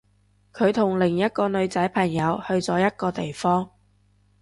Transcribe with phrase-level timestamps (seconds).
[0.51, 3.69] 佢同另一個女仔朋友去咗一個地方